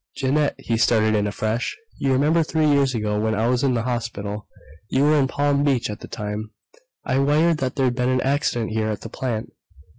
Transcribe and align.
"Jeannette," 0.17 0.55
he 0.57 0.79
started 0.79 1.13
in 1.13 1.27
afresh, 1.27 1.77
"you 1.99 2.11
remember 2.11 2.41
three 2.41 2.65
years 2.65 2.95
ago 2.95 3.19
when 3.19 3.35
I 3.35 3.45
was 3.47 3.63
in 3.63 3.75
the 3.75 3.83
hospital. 3.83 4.47
You 4.89 5.03
were 5.03 5.15
in 5.19 5.27
Palm 5.27 5.63
Beach 5.63 5.91
at 5.91 5.99
the 5.99 6.07
time, 6.07 6.49
and 7.05 7.19
I 7.19 7.19
wired 7.19 7.59
that 7.59 7.75
there'd 7.75 7.93
been 7.93 8.09
an 8.09 8.21
accident 8.21 8.71
here 8.71 8.89
at 8.89 9.01
the 9.01 9.09
plant. 9.09 9.51